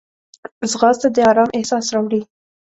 ځغاسته 0.71 1.07
د 1.15 1.17
آرام 1.31 1.49
احساس 1.57 1.85
راوړي 1.93 2.21